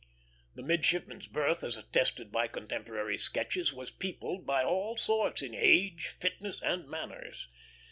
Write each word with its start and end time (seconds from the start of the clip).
The 0.55 0.63
midshipman's 0.63 1.27
berth, 1.27 1.63
as 1.63 1.77
attested 1.77 2.31
by 2.31 2.47
contemporary 2.47 3.19
sketches, 3.19 3.71
was 3.71 3.91
peopled 3.91 4.47
by 4.47 4.63
all 4.63 4.97
sorts 4.97 5.43
in 5.43 5.53
age, 5.53 6.07
fitness, 6.19 6.59
and 6.59 6.87
manners. 6.89 7.49